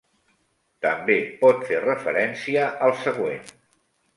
[0.85, 3.45] També pot fer referència al següent.